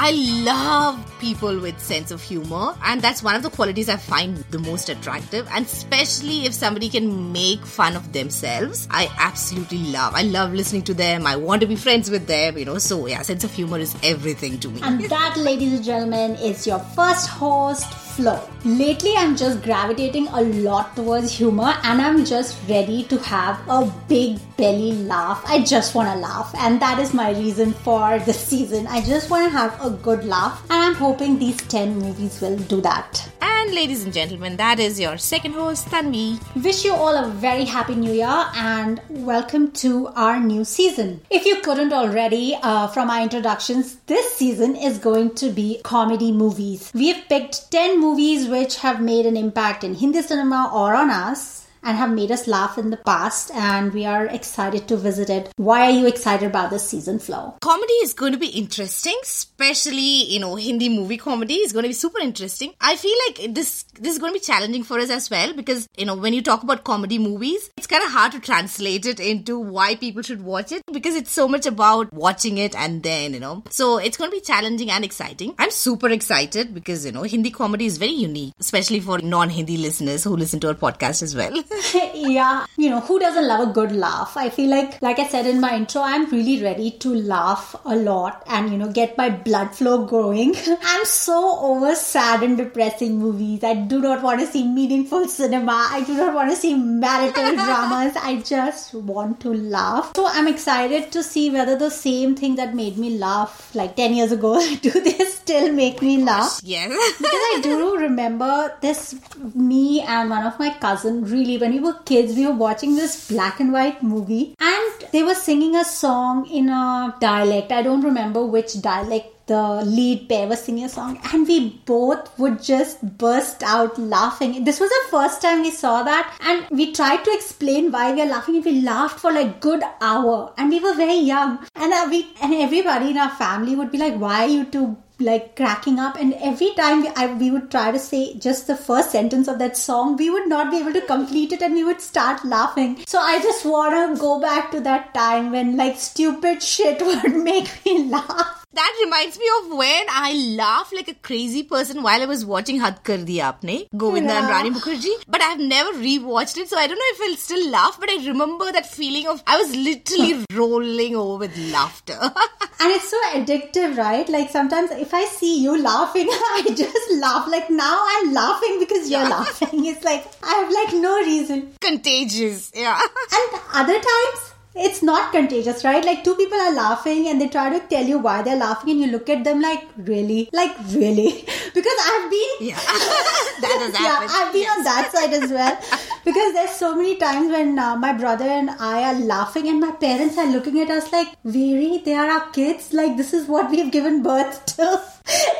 [0.00, 0.12] I
[0.44, 4.60] love people with sense of humor, and that's one of the qualities I find the
[4.60, 5.48] most attractive.
[5.50, 10.14] And especially if somebody can make fun of themselves, I absolutely love.
[10.14, 11.26] I love listening to them.
[11.26, 12.78] I want to be friends with them, you know.
[12.78, 14.80] So yeah, sense of humor is everything to me.
[14.84, 20.96] And that, ladies and gentlemen, is your first host, Lately, I'm just gravitating a lot
[20.96, 25.42] towards humor and I'm just ready to have a big belly laugh.
[25.46, 28.88] I just want to laugh, and that is my reason for this season.
[28.88, 32.56] I just want to have a good laugh, and I'm hoping these 10 movies will
[32.56, 33.27] do that.
[33.68, 36.40] And ladies and gentlemen, that is your second host, Tanvi.
[36.64, 41.20] Wish you all a very happy new year and welcome to our new season.
[41.28, 46.32] If you couldn't already uh, from our introductions, this season is going to be comedy
[46.32, 46.90] movies.
[46.94, 51.10] We have picked 10 movies which have made an impact in Hindi cinema or on
[51.10, 55.30] us and have made us laugh in the past and we are excited to visit
[55.30, 55.52] it.
[55.56, 60.24] Why are you excited about this season flow Comedy is going to be interesting, especially,
[60.24, 62.72] you know, Hindi movie comedy is going to be super interesting.
[62.80, 65.88] I feel like this this is going to be challenging for us as well because,
[65.96, 69.20] you know, when you talk about comedy movies, it's kind of hard to translate it
[69.20, 73.34] into why people should watch it because it's so much about watching it and then,
[73.34, 73.62] you know.
[73.70, 75.54] So it's going to be challenging and exciting.
[75.58, 80.24] I'm super excited because, you know, Hindi comedy is very unique, especially for non-Hindi listeners
[80.24, 81.52] who listen to our podcast as well.
[82.14, 84.36] yeah, you know, who doesn't love a good laugh?
[84.36, 87.94] I feel like, like I said in my intro, I'm really ready to laugh a
[87.94, 90.54] lot and, you know, get my blood flow going.
[90.82, 93.64] I'm so over sad and depressing movies.
[93.64, 95.88] I do not want to see meaningful cinema.
[95.90, 98.16] I do not want to see marital dramas.
[98.16, 100.12] I just want to laugh.
[100.16, 104.14] So I'm excited to see whether the same thing that made me laugh like 10
[104.14, 106.60] years ago, do they still make me laugh?
[106.62, 106.88] Yes.
[107.18, 109.14] because I do remember this,
[109.54, 113.28] me and one of my cousin really when we were kids, we were watching this
[113.28, 117.72] black and white movie and they were singing a song in a dialect.
[117.72, 122.38] I don't remember which dialect the lead pair was singing a song and we both
[122.38, 124.62] would just burst out laughing.
[124.64, 128.20] This was the first time we saw that and we tried to explain why we
[128.20, 131.92] are laughing and we laughed for like good hour and we were very young and
[131.92, 135.98] uh, we and everybody in our family would be like why you two like cracking
[135.98, 136.16] up.
[136.16, 139.58] And every time we, I, we would try to say just the first sentence of
[139.58, 142.98] that song we would not be able to complete it and we would start laughing.
[143.06, 147.34] So i just want to go back to that time when like stupid shit would
[147.34, 152.22] make me laugh that reminds me of when I laughed like a crazy person while
[152.22, 154.38] I was watching Had Kar Diya Aapne, Govinda yeah.
[154.38, 155.16] and Rani Mukherjee.
[155.26, 157.98] But I've never rewatched it, so I don't know if I'll still laugh.
[157.98, 162.18] But I remember that feeling of I was literally rolling over with laughter.
[162.80, 164.28] and it's so addictive, right?
[164.28, 167.48] Like sometimes if I see you laughing, I just laugh.
[167.48, 169.38] Like now I'm laughing because you're yeah.
[169.38, 169.86] laughing.
[169.86, 171.72] It's like I have like no reason.
[171.80, 173.00] Contagious, yeah.
[173.32, 176.04] and other times it's not contagious, right?
[176.04, 179.00] Like two people are laughing and they try to tell you why they're laughing, and
[179.00, 180.48] you look at them like, really?
[180.52, 181.44] Like, really?
[181.74, 182.68] because I've been.
[182.68, 182.76] Yeah.
[183.60, 184.30] that has happened.
[184.30, 184.78] Yeah, I've been yes.
[184.78, 185.78] on that side as well.
[186.24, 189.92] because there's so many times when uh, my brother and I are laughing, and my
[189.92, 191.98] parents are looking at us like, really?
[191.98, 192.92] They are our kids?
[192.92, 195.02] Like, this is what we've given birth to?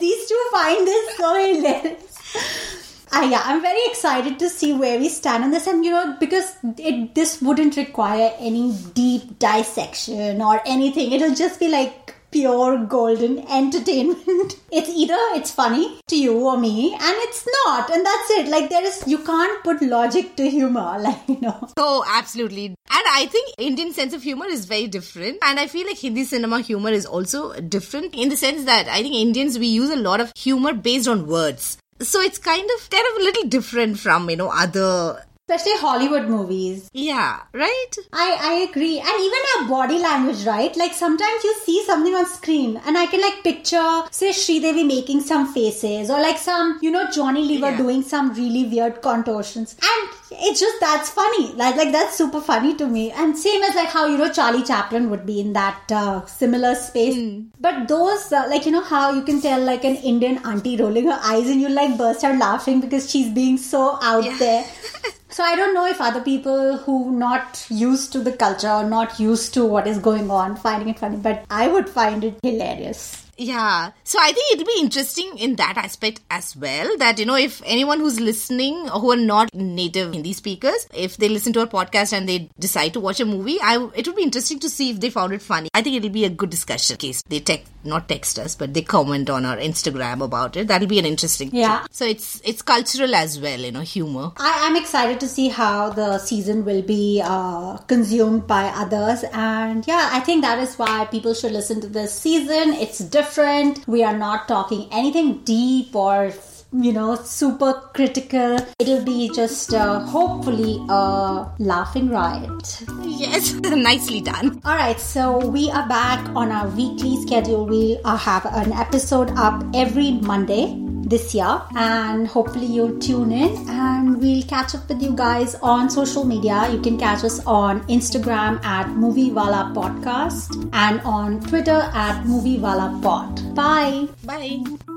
[0.00, 2.81] These two find this so hilarious.
[3.14, 6.16] Uh, yeah, I'm very excited to see where we stand on this, and you know,
[6.18, 11.12] because it this wouldn't require any deep dissection or anything.
[11.12, 14.56] It'll just be like pure golden entertainment.
[14.72, 18.48] it's either it's funny to you or me, and it's not, and that's it.
[18.48, 21.68] Like there is, you can't put logic to humor, like you know.
[21.76, 22.64] Oh, absolutely.
[22.64, 26.24] And I think Indian sense of humor is very different, and I feel like Hindi
[26.24, 29.96] cinema humor is also different in the sense that I think Indians we use a
[29.96, 31.76] lot of humor based on words.
[32.02, 36.28] So it's kind of kind of a little different from, you know, other especially Hollywood
[36.28, 36.90] movies.
[36.92, 37.92] Yeah, right?
[38.12, 38.98] I, I agree.
[38.98, 40.74] And even our body language, right?
[40.76, 45.20] Like sometimes you see something on screen and I can like picture, say, Sridevi making
[45.20, 47.76] some faces or like some, you know, Johnny Lever yeah.
[47.76, 49.76] doing some really weird contortions.
[49.82, 51.52] And it's just that's funny.
[51.54, 53.10] Like, like that's super funny to me.
[53.10, 56.74] And same as like how, you know, Charlie Chaplin would be in that uh, similar
[56.74, 57.16] space.
[57.16, 57.48] Mm.
[57.60, 61.06] But those, uh, like, you know, how you can tell like an Indian auntie rolling
[61.06, 64.36] her eyes and you like burst out laughing because she's being so out yeah.
[64.38, 64.64] there.
[65.32, 69.18] So I don't know if other people who not used to the culture or not
[69.18, 73.21] used to what is going on finding it funny, but I would find it hilarious.
[73.42, 73.90] Yeah.
[74.04, 76.96] So I think it'll be interesting in that aspect as well.
[76.98, 81.28] That, you know, if anyone who's listening who are not native Hindi speakers, if they
[81.28, 84.22] listen to our podcast and they decide to watch a movie, I it would be
[84.22, 85.68] interesting to see if they found it funny.
[85.74, 88.82] I think it'll be a good discussion case they text not text us, but they
[88.82, 90.68] comment on our Instagram about it.
[90.68, 91.80] That'll be an interesting Yeah.
[91.80, 91.88] Thing.
[91.90, 94.30] So it's it's cultural as well, you know, humor.
[94.36, 99.24] I, am excited to see how the season will be uh, consumed by others.
[99.32, 102.74] And yeah, I think that is why people should listen to this season.
[102.74, 103.88] It's different different.
[103.88, 106.32] We are not talking anything deep or
[106.74, 108.56] you know, super critical.
[108.78, 112.82] It'll be just uh, hopefully a laughing riot.
[113.04, 114.60] Yes, nicely done.
[114.64, 117.66] All right, so we are back on our weekly schedule.
[117.66, 124.20] We have an episode up every Monday this year, and hopefully you'll tune in and
[124.20, 126.68] we'll catch up with you guys on social media.
[126.70, 133.54] You can catch us on Instagram at Moviewala Podcast and on Twitter at Moviewala Pod.
[133.54, 134.08] Bye.
[134.24, 134.91] Bye.